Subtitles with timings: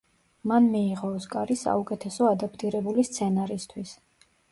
[0.51, 3.93] მან მიიღო ოსკარი საუკეთესო ადაპტირებული სცენარისთვის.